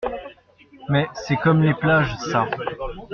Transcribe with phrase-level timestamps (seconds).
[0.89, 2.47] Mais c’est comme les plages, ça.